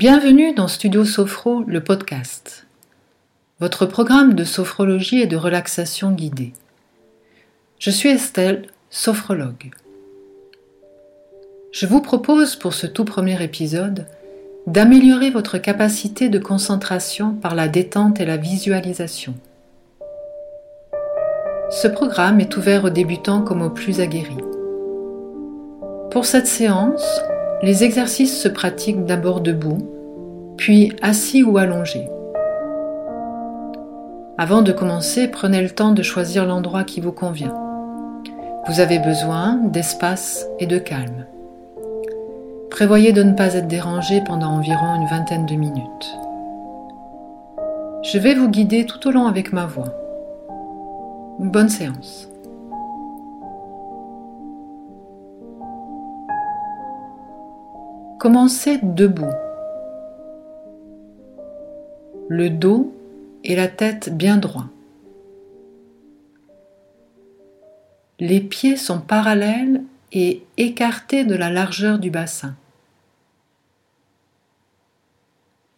Bienvenue 0.00 0.54
dans 0.54 0.66
Studio 0.66 1.04
Sophro, 1.04 1.62
le 1.66 1.84
podcast, 1.84 2.66
votre 3.58 3.84
programme 3.84 4.32
de 4.32 4.44
sophrologie 4.44 5.20
et 5.20 5.26
de 5.26 5.36
relaxation 5.36 6.12
guidée. 6.12 6.54
Je 7.78 7.90
suis 7.90 8.08
Estelle, 8.08 8.62
sophrologue. 8.88 9.70
Je 11.72 11.84
vous 11.84 12.00
propose 12.00 12.56
pour 12.56 12.72
ce 12.72 12.86
tout 12.86 13.04
premier 13.04 13.44
épisode 13.44 14.06
d'améliorer 14.66 15.28
votre 15.28 15.58
capacité 15.58 16.30
de 16.30 16.38
concentration 16.38 17.34
par 17.34 17.54
la 17.54 17.68
détente 17.68 18.20
et 18.20 18.24
la 18.24 18.38
visualisation. 18.38 19.34
Ce 21.68 21.88
programme 21.88 22.40
est 22.40 22.56
ouvert 22.56 22.86
aux 22.86 22.90
débutants 22.90 23.42
comme 23.42 23.60
aux 23.60 23.68
plus 23.68 24.00
aguerris. 24.00 24.44
Pour 26.10 26.24
cette 26.24 26.46
séance, 26.46 27.20
les 27.62 27.84
exercices 27.84 28.40
se 28.40 28.48
pratiquent 28.48 29.04
d'abord 29.04 29.40
debout, 29.40 29.78
puis 30.56 30.94
assis 31.02 31.42
ou 31.42 31.58
allongé. 31.58 32.08
Avant 34.38 34.62
de 34.62 34.72
commencer, 34.72 35.28
prenez 35.28 35.60
le 35.60 35.68
temps 35.68 35.92
de 35.92 36.02
choisir 36.02 36.46
l'endroit 36.46 36.84
qui 36.84 37.00
vous 37.00 37.12
convient. 37.12 37.54
Vous 38.66 38.80
avez 38.80 38.98
besoin 38.98 39.56
d'espace 39.64 40.46
et 40.58 40.66
de 40.66 40.78
calme. 40.78 41.26
Prévoyez 42.70 43.12
de 43.12 43.22
ne 43.22 43.34
pas 43.34 43.54
être 43.54 43.68
dérangé 43.68 44.22
pendant 44.24 44.52
environ 44.52 44.94
une 44.94 45.08
vingtaine 45.08 45.44
de 45.44 45.54
minutes. 45.54 46.18
Je 48.02 48.18
vais 48.18 48.34
vous 48.34 48.48
guider 48.48 48.86
tout 48.86 49.06
au 49.06 49.10
long 49.10 49.26
avec 49.26 49.52
ma 49.52 49.66
voix. 49.66 49.92
Bonne 51.38 51.68
séance. 51.68 52.29
Commencez 58.20 58.78
debout. 58.82 59.32
Le 62.28 62.50
dos 62.50 62.94
et 63.44 63.56
la 63.56 63.66
tête 63.66 64.14
bien 64.14 64.36
droits. 64.36 64.68
Les 68.18 68.42
pieds 68.42 68.76
sont 68.76 69.00
parallèles 69.00 69.82
et 70.12 70.44
écartés 70.58 71.24
de 71.24 71.34
la 71.34 71.50
largeur 71.50 71.98
du 71.98 72.10
bassin. 72.10 72.54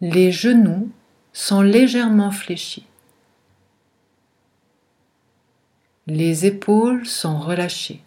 Les 0.01 0.33
genoux 0.33 0.89
sont 1.31 1.61
légèrement 1.61 2.31
fléchis. 2.31 2.85
Les 6.07 6.45
épaules 6.45 7.05
sont 7.05 7.39
relâchées. 7.39 8.01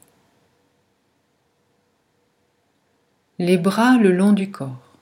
Les 3.38 3.58
bras 3.58 3.98
le 3.98 4.12
long 4.12 4.32
du 4.32 4.50
corps, 4.50 4.96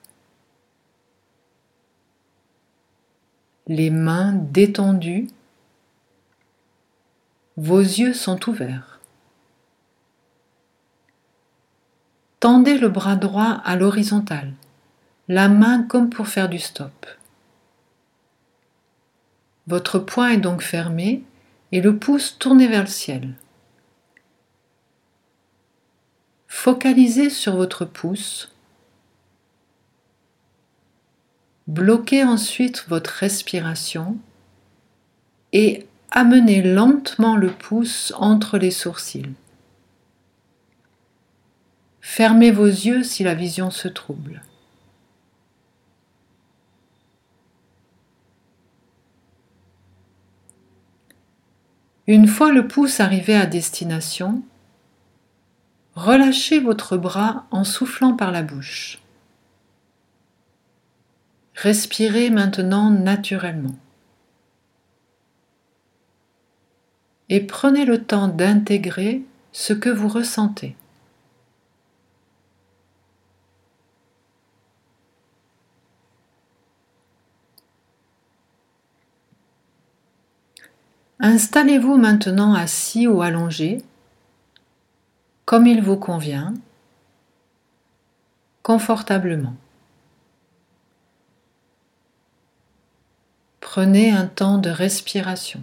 les 3.69 3.91
mains 3.91 4.33
détendues, 4.33 5.29
vos 7.57 7.79
yeux 7.81 8.13
sont 8.13 8.49
ouverts. 8.49 8.99
Tendez 12.41 12.77
le 12.77 12.89
bras 12.89 13.15
droit 13.15 13.61
à 13.65 13.77
l'horizontale, 13.77 14.53
la 15.29 15.49
main 15.49 15.85
comme 15.85 16.11
pour 16.11 16.27
faire 16.27 16.49
du 16.49 16.59
stop. 16.59 17.07
Votre 19.69 20.01
poing 20.01 20.31
est 20.31 20.39
donc 20.39 20.61
fermé 20.61 21.23
et 21.71 21.81
le 21.81 21.97
pouce 21.97 22.37
tourné 22.39 22.67
vers 22.67 22.83
le 22.83 22.89
ciel. 22.89 23.35
Focalisez 26.65 27.29
sur 27.29 27.57
votre 27.57 27.85
pouce. 27.85 28.51
Bloquez 31.67 32.25
ensuite 32.25 32.87
votre 32.89 33.11
respiration 33.11 34.17
et 35.53 35.87
amenez 36.11 36.63
lentement 36.63 37.37
le 37.37 37.51
pouce 37.51 38.15
entre 38.17 38.57
les 38.57 38.71
sourcils. 38.71 39.35
Fermez 42.01 42.51
vos 42.51 42.65
yeux 42.65 43.03
si 43.03 43.25
la 43.25 43.35
vision 43.35 43.71
se 43.71 43.89
trouble. 43.89 44.41
Une 52.07 52.27
fois 52.27 52.53
le 52.53 52.67
pouce 52.67 53.01
arrivé 53.01 53.35
à 53.35 53.45
destination, 53.45 54.43
Relâchez 55.95 56.59
votre 56.59 56.97
bras 56.97 57.47
en 57.53 57.63
soufflant 57.63 58.15
par 58.15 58.33
la 58.33 58.43
bouche. 58.43 58.99
Respirez 61.55 62.31
maintenant 62.31 62.91
naturellement. 62.91 63.77
Et 67.29 67.41
prenez 67.41 67.85
le 67.85 68.03
temps 68.03 68.29
d'intégrer 68.29 69.23
ce 69.53 69.73
que 69.73 69.89
vous 69.89 70.09
ressentez. 70.09 70.77
Installez-vous 81.21 81.97
maintenant 81.97 82.53
assis 82.53 83.07
ou 83.07 83.23
allongé 83.23 83.83
comme 85.45 85.67
il 85.67 85.83
vous 85.83 85.97
convient, 85.97 86.55
confortablement. 88.63 89.57
Prenez 93.61 94.11
un 94.11 94.27
temps 94.27 94.59
de 94.59 94.71
respiration. 94.71 95.63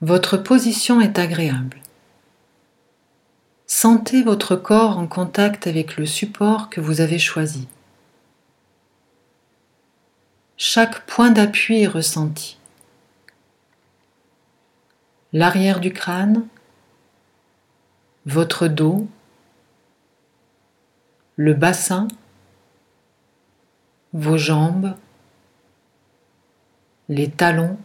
Votre 0.00 0.36
position 0.36 1.00
est 1.00 1.18
agréable. 1.18 1.80
Sentez 3.66 4.22
votre 4.22 4.54
corps 4.54 4.98
en 4.98 5.06
contact 5.06 5.66
avec 5.66 5.96
le 5.96 6.06
support 6.06 6.70
que 6.70 6.80
vous 6.80 7.00
avez 7.00 7.18
choisi. 7.18 7.68
Chaque 10.56 11.06
point 11.06 11.30
d'appui 11.30 11.82
est 11.82 11.86
ressenti 11.86 12.57
l'arrière 15.32 15.80
du 15.80 15.92
crâne, 15.92 16.46
votre 18.26 18.68
dos, 18.68 19.08
le 21.36 21.54
bassin, 21.54 22.08
vos 24.12 24.38
jambes, 24.38 24.96
les 27.08 27.30
talons. 27.30 27.78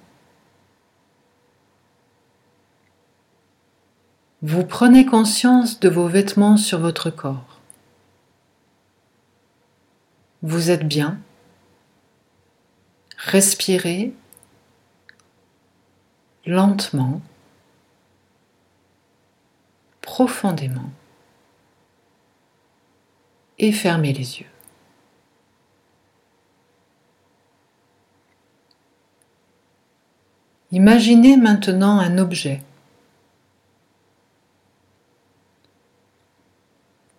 Vous 4.41 4.65
prenez 4.65 5.05
conscience 5.05 5.79
de 5.79 5.89
vos 5.89 6.07
vêtements 6.07 6.57
sur 6.57 6.79
votre 6.79 7.09
corps. 7.09 7.59
Vous 10.41 10.71
êtes 10.71 10.85
bien. 10.85 11.19
Respirez 13.17 14.13
lentement 16.45 17.21
profondément 20.03 20.91
et 23.57 23.71
fermez 23.71 24.13
les 24.13 24.39
yeux. 24.39 24.47
Imaginez 30.71 31.37
maintenant 31.37 31.99
un 31.99 32.17
objet. 32.17 32.61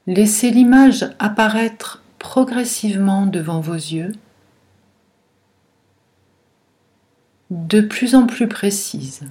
Laissez 0.07 0.51
l'image 0.51 1.07
apparaître 1.19 2.03
progressivement 2.19 3.27
devant 3.27 3.61
vos 3.61 3.75
yeux, 3.75 4.13
de 7.51 7.81
plus 7.81 8.15
en 8.15 8.27
plus 8.27 8.49
précise. 8.49 9.23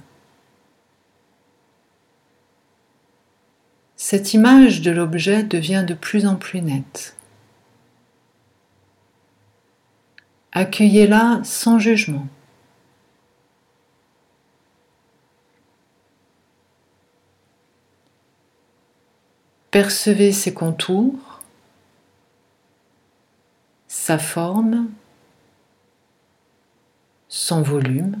Cette 4.06 4.34
image 4.34 4.82
de 4.82 4.90
l'objet 4.90 5.44
devient 5.44 5.82
de 5.88 5.94
plus 5.94 6.26
en 6.26 6.36
plus 6.36 6.60
nette. 6.60 7.16
Accueillez-la 10.52 11.40
sans 11.42 11.78
jugement. 11.78 12.28
Percevez 19.70 20.32
ses 20.32 20.52
contours, 20.52 21.40
sa 23.88 24.18
forme, 24.18 24.90
son 27.30 27.62
volume. 27.62 28.20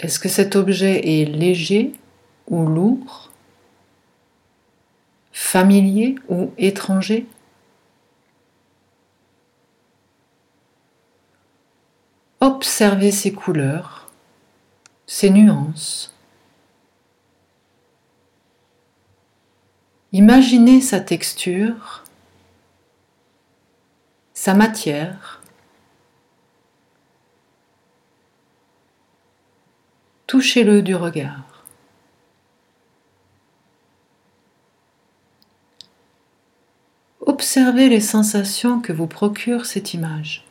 Est-ce 0.00 0.18
que 0.18 0.30
cet 0.30 0.56
objet 0.56 1.20
est 1.20 1.26
léger 1.26 1.92
ou 2.46 2.64
lourd 2.64 3.30
Familier 5.30 6.14
ou 6.30 6.52
étranger? 6.56 7.26
Observez 12.40 13.10
ses 13.10 13.32
couleurs, 13.32 14.10
ses 15.06 15.28
nuances. 15.28 16.16
Imaginez 20.12 20.80
sa 20.80 21.00
texture, 21.00 22.04
sa 24.32 24.54
matière. 24.54 25.39
Touchez-le 30.40 30.80
du 30.80 30.94
regard. 30.94 31.66
Observez 37.20 37.90
les 37.90 38.00
sensations 38.00 38.80
que 38.80 38.94
vous 38.94 39.06
procure 39.06 39.66
cette 39.66 39.92
image. 39.92 40.46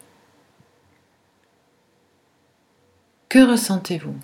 Que 3.29 3.39
ressentez-vous? 3.39 4.15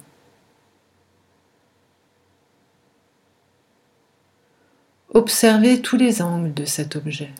Observez 5.15 5.81
tous 5.81 5.97
les 5.97 6.21
angles 6.21 6.53
de 6.53 6.65
cet 6.65 6.95
objet. 6.95 7.33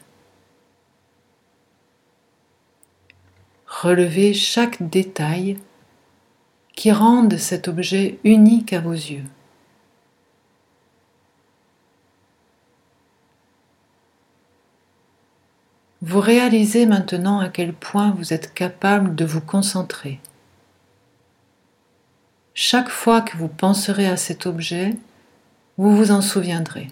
Relevez 3.68 4.34
chaque 4.34 4.82
détail 4.82 5.60
qui 6.76 6.92
rende 6.92 7.38
cet 7.38 7.68
objet 7.68 8.20
unique 8.24 8.74
à 8.74 8.82
vos 8.82 8.92
yeux. 8.92 9.24
Vous 16.02 16.20
réalisez 16.20 16.86
maintenant 16.86 17.40
à 17.40 17.50
quel 17.50 17.74
point 17.74 18.12
vous 18.12 18.34
êtes 18.34 18.54
capable 18.54 19.16
de 19.16 19.26
vous 19.26 19.42
concentrer. 19.42 20.20
Chaque 22.54 22.90
fois 22.90 23.22
que 23.22 23.36
vous 23.38 23.48
penserez 23.48 24.08
à 24.08 24.18
cet 24.18 24.46
objet, 24.46 24.94
vous 25.78 25.96
vous 25.96 26.12
en 26.12 26.22
souviendrez. 26.22 26.90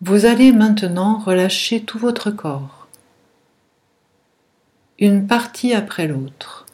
Vous 0.00 0.26
allez 0.26 0.52
maintenant 0.52 1.18
relâcher 1.18 1.82
tout 1.82 1.98
votre 1.98 2.30
corps, 2.30 2.77
une 4.98 5.26
partie 5.26 5.74
après 5.74 6.06
l'autre. 6.06 6.66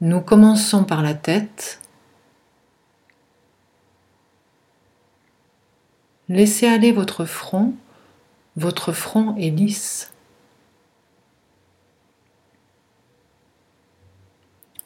Nous 0.00 0.20
commençons 0.20 0.84
par 0.84 1.02
la 1.02 1.14
tête. 1.14 1.80
Laissez 6.28 6.66
aller 6.66 6.92
votre 6.92 7.24
front 7.24 7.74
votre 8.56 8.92
front 8.92 9.36
est 9.36 9.50
lisse. 9.50 10.12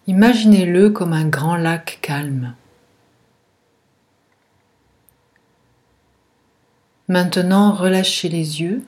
Imaginez-le 0.09 0.91
comme 0.91 1.13
un 1.13 1.29
grand 1.29 1.57
lac 1.57 2.01
calme. 2.03 2.57
Maintenant, 7.07 7.73
relâchez 7.73 8.29
les 8.29 8.61
yeux, 8.61 8.83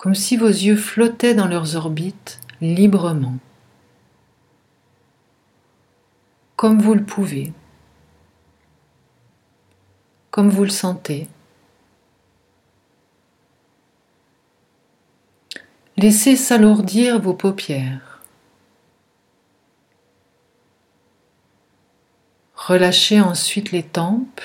comme 0.00 0.14
si 0.14 0.38
vos 0.38 0.48
yeux 0.48 0.76
flottaient 0.76 1.34
dans 1.34 1.46
leurs 1.46 1.76
orbites 1.76 2.40
librement, 2.62 3.36
comme 6.56 6.80
vous 6.80 6.94
le 6.94 7.04
pouvez, 7.04 7.52
comme 10.30 10.48
vous 10.48 10.64
le 10.64 10.70
sentez. 10.70 11.28
Laissez 15.98 16.34
s'alourdir 16.34 17.20
vos 17.20 17.34
paupières. 17.34 18.22
Relâchez 22.54 23.20
ensuite 23.20 23.70
les 23.70 23.82
tempes, 23.82 24.40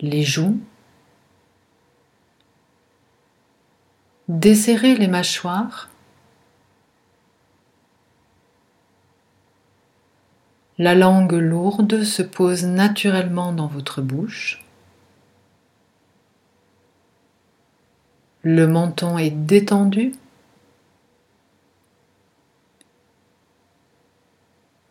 les 0.00 0.24
joues. 0.24 0.58
Desserrez 4.28 4.94
les 4.94 5.08
mâchoires. 5.08 5.88
La 10.76 10.94
langue 10.94 11.32
lourde 11.32 12.04
se 12.04 12.20
pose 12.20 12.66
naturellement 12.66 13.52
dans 13.52 13.68
votre 13.68 14.02
bouche. 14.02 14.62
Le 18.42 18.66
menton 18.66 19.16
est 19.16 19.30
détendu. 19.30 20.12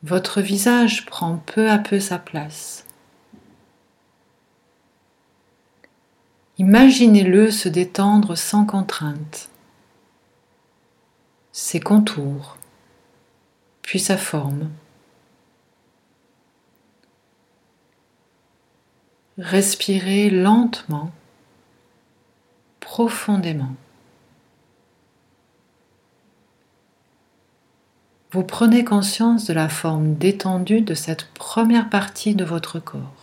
Votre 0.01 0.41
visage 0.41 1.05
prend 1.05 1.37
peu 1.37 1.69
à 1.69 1.77
peu 1.77 1.99
sa 1.99 2.17
place. 2.17 2.86
Imaginez-le 6.59 7.51
se 7.51 7.69
détendre 7.69 8.35
sans 8.35 8.65
contrainte. 8.65 9.49
Ses 11.51 11.79
contours, 11.79 12.57
puis 13.83 13.99
sa 13.99 14.17
forme. 14.17 14.69
Respirez 19.37 20.31
lentement 20.31 21.11
profondément. 22.79 23.75
Vous 28.31 28.43
prenez 28.43 28.83
conscience 28.83 29.45
de 29.45 29.53
la 29.53 29.69
forme 29.69 30.15
détendue 30.15 30.81
de 30.81 30.95
cette 30.95 31.31
première 31.33 31.89
partie 31.89 32.33
de 32.33 32.43
votre 32.43 32.79
corps. 32.79 33.16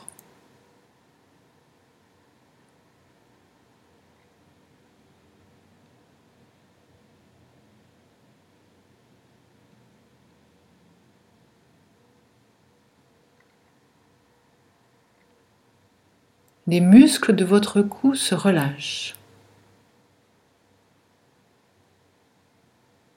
Les 16.67 16.81
muscles 16.81 17.35
de 17.35 17.45
votre 17.45 17.83
cou 17.83 18.15
se 18.15 18.35
relâchent. 18.35 19.15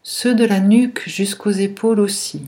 ceux 0.10 0.34
de 0.34 0.46
la 0.46 0.62
nuque 0.62 1.04
jusqu'aux 1.08 1.52
épaules 1.52 2.00
aussi. 2.00 2.48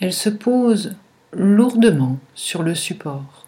Elle 0.00 0.12
se 0.12 0.28
pose 0.28 0.96
lourdement 1.32 2.18
sur 2.34 2.64
le 2.64 2.74
support. 2.74 3.46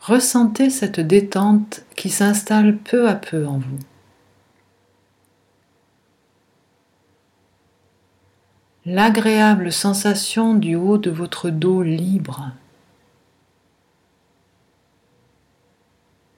Ressentez 0.00 0.68
cette 0.68 0.98
détente 0.98 1.84
qui 1.94 2.10
s'installe 2.10 2.76
peu 2.76 3.08
à 3.08 3.14
peu 3.14 3.46
en 3.46 3.58
vous. 3.58 3.78
L'agréable 8.86 9.72
sensation 9.72 10.54
du 10.54 10.74
haut 10.74 10.96
de 10.96 11.10
votre 11.10 11.50
dos 11.50 11.82
libre 11.82 12.50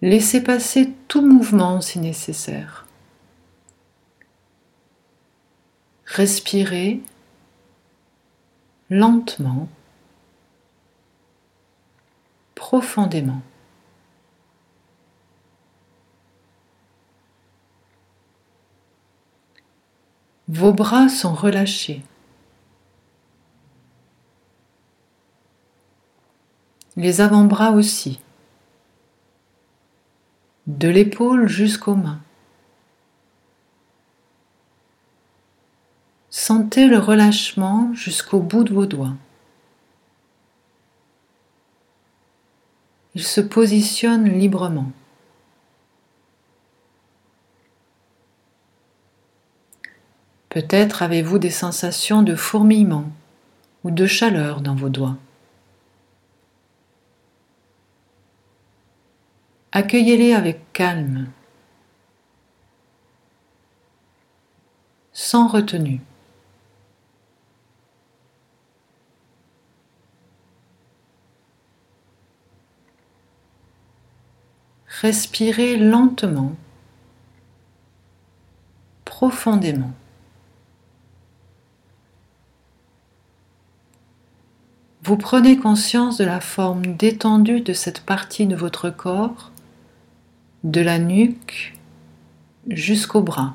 Laissez 0.01 0.43
passer 0.43 0.93
tout 1.07 1.25
mouvement 1.25 1.81
si 1.81 2.01
nécessaire. 2.01 2.89
Respirez 6.05 7.01
lentement, 8.91 9.69
profondément. 12.57 13.43
Vos 20.49 20.73
bras 20.73 21.09
sont 21.09 21.35
relâchés. 21.35 22.03
Les 26.97 27.21
avant-bras 27.21 27.73
aussi 27.73 28.21
de 30.67 30.89
l'épaule 30.89 31.49
jusqu'aux 31.49 31.95
mains. 31.95 32.21
Sentez 36.31 36.87
le 36.87 36.99
relâchement 36.99 37.93
jusqu'au 37.95 38.41
bout 38.41 38.65
de 38.65 38.73
vos 38.73 38.87
doigts. 38.87 39.15
Il 43.15 43.23
se 43.23 43.41
positionne 43.41 44.29
librement. 44.29 44.91
Peut-être 50.49 51.03
avez-vous 51.03 51.39
des 51.39 51.51
sensations 51.51 52.23
de 52.23 52.35
fourmillement 52.35 53.11
ou 53.85 53.91
de 53.91 54.07
chaleur 54.07 54.61
dans 54.61 54.75
vos 54.75 54.89
doigts. 54.89 55.17
Accueillez-les 59.75 60.35
avec 60.35 60.71
calme, 60.75 61.31
sans 65.13 65.47
retenue. 65.47 66.03
Respirez 75.01 75.79
lentement, 75.79 76.53
profondément. 79.07 79.93
Vous 85.03 85.17
prenez 85.17 85.57
conscience 85.57 86.19
de 86.19 86.25
la 86.25 86.41
forme 86.41 86.95
détendue 86.95 87.63
de 87.63 87.73
cette 87.73 88.03
partie 88.03 88.47
de 88.47 88.55
votre 88.55 88.91
corps, 88.91 89.51
de 90.65 90.81
la 90.81 90.99
nuque 90.99 91.75
jusqu'au 92.69 93.23
bras. 93.23 93.55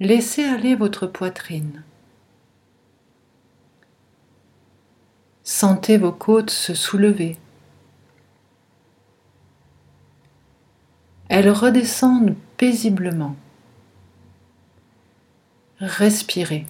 Laissez 0.00 0.44
aller 0.44 0.74
votre 0.74 1.06
poitrine. 1.06 1.84
Sentez 5.44 5.96
vos 5.96 6.12
côtes 6.12 6.50
se 6.50 6.74
soulever. 6.74 7.38
Elles 11.28 11.50
redescendent 11.50 12.34
paisiblement. 12.56 13.36
Respirez. 15.78 16.66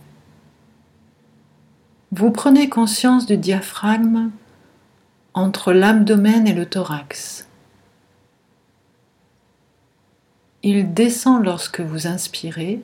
Vous 2.14 2.30
prenez 2.30 2.68
conscience 2.68 3.24
du 3.24 3.38
diaphragme 3.38 4.30
entre 5.32 5.72
l'abdomen 5.72 6.46
et 6.46 6.52
le 6.52 6.66
thorax. 6.66 7.48
Il 10.62 10.92
descend 10.92 11.42
lorsque 11.42 11.80
vous 11.80 12.06
inspirez 12.06 12.82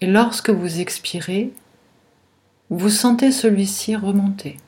et 0.00 0.06
lorsque 0.06 0.50
vous 0.50 0.80
expirez, 0.80 1.54
vous 2.68 2.90
sentez 2.90 3.32
celui-ci 3.32 3.96
remonter. 3.96 4.58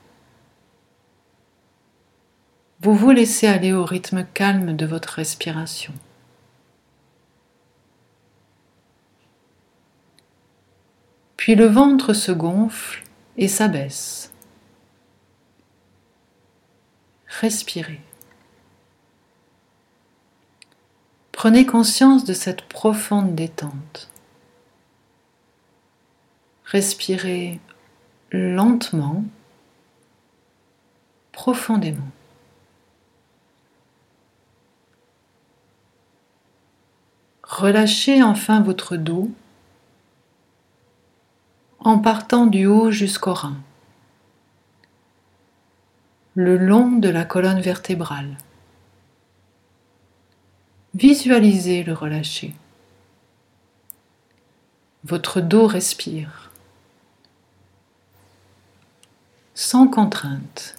Vous 2.81 2.95
vous 2.95 3.11
laissez 3.11 3.47
aller 3.47 3.75
au 3.75 3.85
rythme 3.85 4.25
calme 4.33 4.75
de 4.75 4.87
votre 4.87 5.11
respiration. 5.11 5.93
Puis 11.41 11.55
le 11.55 11.65
ventre 11.65 12.13
se 12.13 12.33
gonfle 12.33 13.03
et 13.39 13.49
s'abaisse. 13.49 14.31
Respirez. 17.27 18.03
Prenez 21.33 21.65
conscience 21.65 22.27
de 22.27 22.35
cette 22.35 22.61
profonde 22.69 23.35
détente. 23.35 24.11
Respirez 26.67 27.59
lentement, 28.33 29.25
profondément. 31.33 32.11
Relâchez 37.43 38.23
enfin 38.23 38.61
votre 38.61 38.99
dos 38.99 39.31
en 41.81 41.99
partant 41.99 42.47
du 42.47 42.67
haut 42.67 42.91
jusqu'au 42.91 43.33
rein, 43.33 43.57
le 46.35 46.59
long 46.59 46.93
de 46.93 47.09
la 47.09 47.25
colonne 47.25 47.61
vertébrale. 47.61 48.37
Visualisez 50.95 51.83
le 51.83 51.95
relâcher. 51.95 52.55
Votre 55.05 55.41
dos 55.41 55.67
respire, 55.67 56.51
sans 59.55 59.89
contrainte. 59.89 60.77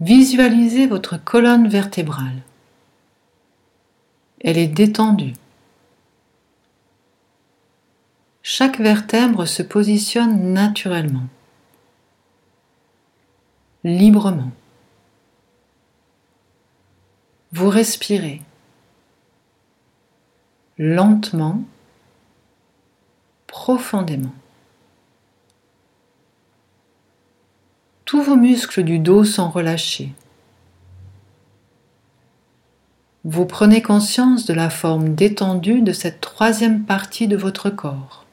Visualisez 0.00 0.86
votre 0.86 1.16
colonne 1.16 1.68
vertébrale. 1.68 2.42
Elle 4.46 4.58
est 4.58 4.68
détendue. 4.68 5.34
Chaque 8.44 8.78
vertèbre 8.78 9.44
se 9.44 9.60
positionne 9.60 10.52
naturellement, 10.52 11.26
librement. 13.82 14.52
Vous 17.50 17.68
respirez 17.68 18.40
lentement, 20.78 21.64
profondément. 23.48 24.34
Tous 28.04 28.22
vos 28.22 28.36
muscles 28.36 28.84
du 28.84 29.00
dos 29.00 29.24
sont 29.24 29.50
relâchés. 29.50 30.12
Vous 33.28 33.44
prenez 33.44 33.82
conscience 33.82 34.46
de 34.46 34.54
la 34.54 34.70
forme 34.70 35.16
détendue 35.16 35.82
de 35.82 35.92
cette 35.92 36.20
troisième 36.20 36.84
partie 36.84 37.26
de 37.26 37.36
votre 37.36 37.70
corps. 37.70 38.24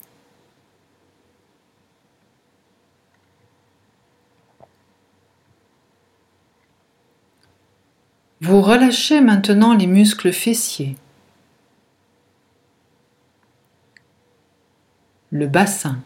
Vous 8.42 8.62
relâchez 8.62 9.20
maintenant 9.20 9.74
les 9.74 9.88
muscles 9.88 10.32
fessiers, 10.32 10.96
le 15.32 15.48
bassin. 15.48 15.98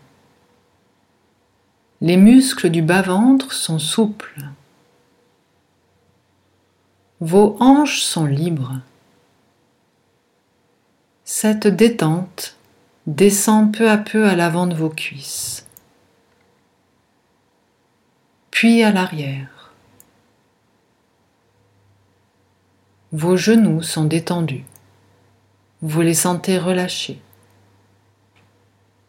Les 1.99 2.15
muscles 2.15 2.69
du 2.69 2.81
bas-ventre 2.81 3.51
sont 3.51 3.79
souples. 3.79 4.39
Vos 7.19 7.57
hanches 7.59 8.01
sont 8.01 8.25
libres. 8.25 8.79
Cette 11.23 11.65
détente 11.65 12.57
descend 13.07 13.75
peu 13.75 13.89
à 13.89 13.97
peu 13.97 14.27
à 14.27 14.35
l'avant 14.35 14.67
de 14.67 14.75
vos 14.75 14.89
cuisses, 14.89 15.65
puis 18.51 18.83
à 18.83 18.91
l'arrière. 18.91 19.73
Vos 23.11 23.35
genoux 23.35 23.81
sont 23.81 24.05
détendus. 24.05 24.65
Vous 25.81 26.01
les 26.01 26.13
sentez 26.13 26.59
relâchés. 26.59 27.19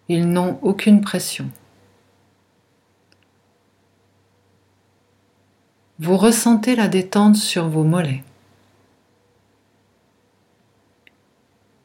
Ils 0.09 0.31
n'ont 0.31 0.59
aucune 0.63 1.03
pression. 1.03 1.51
Vous 5.99 6.17
ressentez 6.17 6.77
la 6.77 6.89
détente 6.89 7.37
sur 7.37 7.69
vos 7.69 7.85
mollets. 7.85 8.23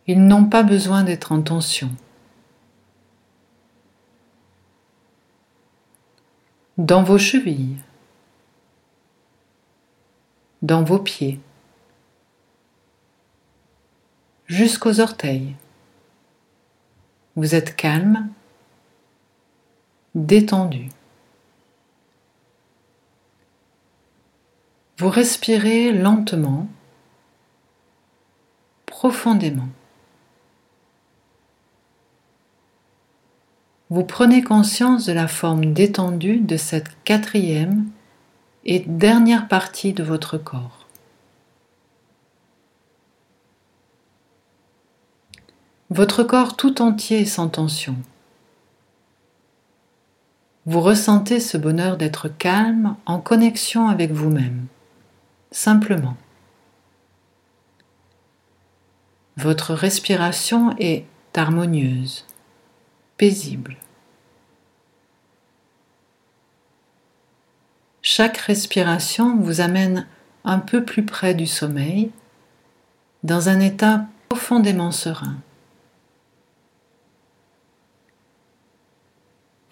Ils 0.06 0.26
n'ont 0.26 0.46
pas 0.46 0.64
besoin 0.64 1.04
d'être 1.04 1.32
en 1.32 1.42
tension. 1.42 1.90
Dans 6.78 7.04
vos 7.04 7.18
chevilles, 7.18 7.78
dans 10.62 10.84
vos 10.84 11.00
pieds, 11.00 11.40
jusqu'aux 14.46 15.00
orteils. 15.00 15.56
Vous 17.36 17.56
êtes 17.56 17.76
calme, 17.76 18.30
détendu. 20.14 20.90
Vous 25.04 25.10
respirez 25.10 25.92
lentement, 25.92 26.66
profondément. 28.86 29.68
vous 33.90 34.06
prenez 34.06 34.42
conscience 34.42 35.06
de 35.06 35.12
la 35.12 35.28
forme 35.28 35.74
détendue 35.74 36.38
de 36.38 36.56
cette 36.56 36.88
quatrième 37.04 37.86
et 38.64 38.80
dernière 38.80 39.50
partie 39.50 39.92
de 39.92 40.04
votre 40.04 40.38
corps. 40.38 40.88
Votre 45.90 46.24
corps 46.24 46.56
tout 46.56 46.82
entier 46.82 47.20
est 47.20 47.26
sans 47.26 47.50
tension. 47.50 47.98
Vous 50.66 50.80
ressentez 50.80 51.42
ce 51.42 51.58
bonheur 51.58 51.98
d'être 51.98 52.30
calme 52.30 52.96
en 53.06 53.20
connexion 53.20 53.90
avec 53.90 54.12
vous-même, 54.12 54.68
simplement. 55.54 56.18
Votre 59.38 59.74
respiration 59.74 60.76
est 60.78 61.06
harmonieuse, 61.34 62.26
paisible. 63.18 63.78
Chaque 68.02 68.38
respiration 68.38 69.38
vous 69.38 69.62
amène 69.62 70.08
un 70.44 70.60
peu 70.60 70.84
plus 70.84 71.06
près 71.06 71.34
du 71.34 71.48
sommeil, 71.48 72.12
dans 73.24 73.48
un 73.48 73.62
état 73.62 74.06
profondément 74.28 74.92
serein. 74.92 75.38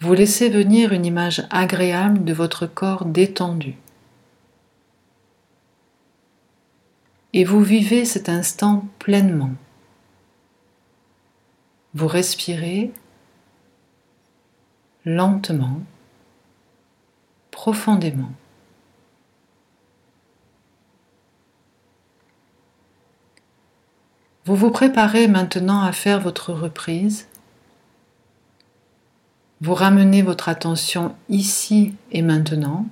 Vous 0.00 0.14
laissez 0.14 0.48
venir 0.48 0.92
une 0.92 1.04
image 1.04 1.46
agréable 1.50 2.24
de 2.24 2.32
votre 2.32 2.66
corps 2.66 3.04
détendu. 3.04 3.76
Et 7.32 7.44
vous 7.44 7.62
vivez 7.62 8.04
cet 8.04 8.28
instant 8.28 8.86
pleinement. 8.98 9.52
Vous 11.94 12.06
respirez 12.06 12.92
lentement, 15.04 15.80
profondément. 17.50 18.32
Vous 24.44 24.56
vous 24.56 24.70
préparez 24.70 25.28
maintenant 25.28 25.82
à 25.82 25.92
faire 25.92 26.20
votre 26.20 26.52
reprise 26.52 27.28
vous 29.62 29.74
ramenez 29.74 30.22
votre 30.22 30.48
attention 30.48 31.14
ici 31.28 31.94
et 32.10 32.20
maintenant. 32.20 32.84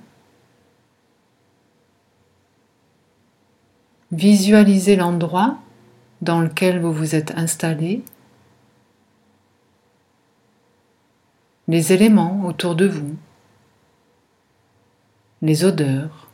Visualisez 4.11 4.97
l'endroit 4.97 5.57
dans 6.21 6.41
lequel 6.41 6.81
vous 6.81 6.91
vous 6.91 7.15
êtes 7.15 7.31
installé, 7.31 8.03
les 11.67 11.93
éléments 11.93 12.45
autour 12.45 12.75
de 12.75 12.87
vous, 12.87 13.15
les 15.41 15.63
odeurs, 15.63 16.27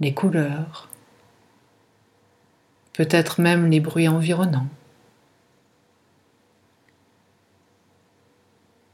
les 0.00 0.12
couleurs, 0.12 0.90
peut-être 2.92 3.40
même 3.40 3.70
les 3.70 3.80
bruits 3.80 4.08
environnants. 4.08 4.68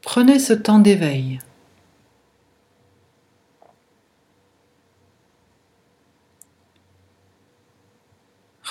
Prenez 0.03 0.39
ce 0.39 0.53
temps 0.53 0.79
d'éveil. 0.79 1.41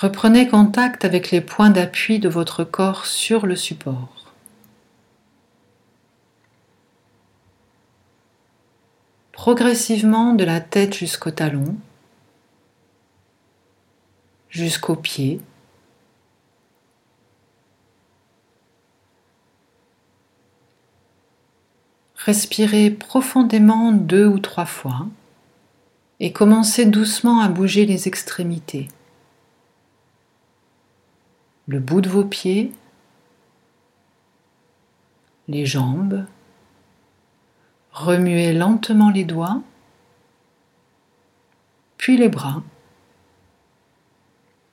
Reprenez 0.00 0.48
contact 0.48 1.04
avec 1.04 1.30
les 1.30 1.42
points 1.42 1.68
d'appui 1.68 2.20
de 2.20 2.28
votre 2.30 2.64
corps 2.64 3.04
sur 3.04 3.46
le 3.46 3.54
support. 3.54 4.32
Progressivement 9.32 10.32
de 10.32 10.44
la 10.44 10.62
tête 10.62 10.94
jusqu'au 10.94 11.30
talon, 11.30 11.76
jusqu'aux 14.48 14.96
pieds, 14.96 15.38
Respirez 22.16 22.90
profondément 22.90 23.92
deux 23.92 24.26
ou 24.26 24.38
trois 24.38 24.66
fois 24.66 25.06
et 26.20 26.32
commencez 26.32 26.84
doucement 26.84 27.40
à 27.40 27.48
bouger 27.48 27.86
les 27.86 28.08
extrémités. 28.08 28.88
Le 31.70 31.78
bout 31.78 32.00
de 32.00 32.08
vos 32.08 32.24
pieds, 32.24 32.72
les 35.46 35.66
jambes, 35.66 36.26
remuez 37.92 38.52
lentement 38.52 39.08
les 39.08 39.22
doigts, 39.22 39.62
puis 41.96 42.16
les 42.16 42.28
bras, 42.28 42.64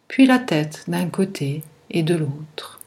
puis 0.08 0.26
la 0.26 0.40
tête 0.40 0.86
d'un 0.88 1.08
côté 1.08 1.62
et 1.92 2.02
de 2.02 2.16
l'autre. 2.16 2.82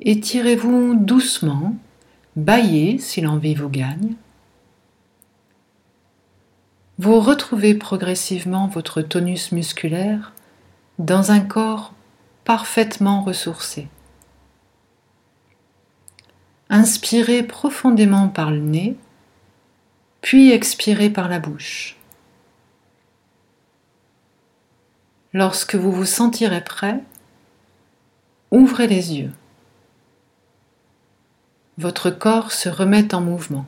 Étirez-vous 0.00 0.96
doucement, 0.96 1.76
baillez 2.36 2.98
si 2.98 3.22
l'envie 3.22 3.54
vous 3.54 3.70
gagne. 3.70 4.16
Vous 7.00 7.18
retrouvez 7.18 7.74
progressivement 7.74 8.68
votre 8.68 9.00
tonus 9.00 9.52
musculaire 9.52 10.34
dans 10.98 11.32
un 11.32 11.40
corps 11.40 11.94
parfaitement 12.44 13.22
ressourcé. 13.22 13.88
Inspirez 16.68 17.42
profondément 17.42 18.28
par 18.28 18.50
le 18.50 18.60
nez, 18.60 18.98
puis 20.20 20.52
expirez 20.52 21.08
par 21.08 21.30
la 21.30 21.38
bouche. 21.38 21.96
Lorsque 25.32 25.76
vous 25.76 25.92
vous 25.92 26.04
sentirez 26.04 26.62
prêt, 26.62 27.00
ouvrez 28.50 28.86
les 28.86 29.14
yeux 29.14 29.32
votre 31.80 32.10
corps 32.10 32.52
se 32.52 32.68
remet 32.68 33.14
en 33.14 33.22
mouvement. 33.22 33.64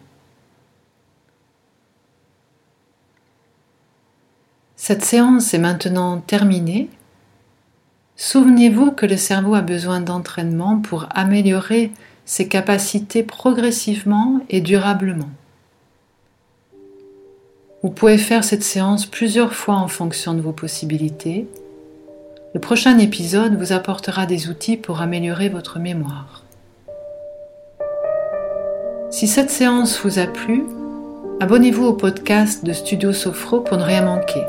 Cette 4.85 5.05
séance 5.05 5.55
est 5.55 5.61
maintenant 5.61 6.19
terminée. 6.19 6.91
Souvenez-vous 8.17 8.91
que 8.91 9.07
le 9.07 9.17
cerveau 9.17 9.55
a 9.55 9.61
besoin 9.61 10.01
d'entraînement 10.01 10.81
pour 10.81 11.07
améliorer 11.15 11.93
ses 12.25 12.49
capacités 12.49 13.23
progressivement 13.23 14.41
et 14.51 14.61
durablement. 14.61 15.31
Vous 17.85 17.91
pouvez 17.91 18.19
faire 18.19 18.43
cette 18.43 18.65
séance 18.65 19.07
plusieurs 19.07 19.55
fois 19.55 19.77
en 19.77 19.87
fonction 19.87 20.35
de 20.35 20.41
vos 20.41 20.51
possibilités. 20.51 21.47
Le 22.53 22.59
prochain 22.59 22.99
épisode 22.99 23.57
vous 23.57 23.73
apportera 23.73 24.27
des 24.27 24.49
outils 24.49 24.77
pour 24.77 25.01
améliorer 25.01 25.49
votre 25.49 25.79
mémoire. 25.79 26.43
Si 29.13 29.29
cette 29.29 29.51
séance 29.51 30.01
vous 30.01 30.19
a 30.19 30.27
plu, 30.27 30.65
abonnez-vous 31.39 31.85
au 31.85 31.93
podcast 31.93 32.65
de 32.65 32.73
Studio 32.73 33.13
Sofro 33.13 33.61
pour 33.61 33.77
ne 33.77 33.85
rien 33.85 34.05
manquer. 34.05 34.43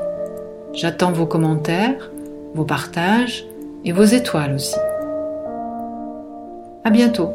J'attends 0.74 1.12
vos 1.12 1.28
commentaires, 1.28 2.12
vos 2.56 2.66
partages 2.66 3.46
et 3.86 3.92
vos 3.92 4.04
étoiles 4.04 4.56
aussi. 4.56 4.76
À 6.84 6.90
bientôt! 6.90 7.32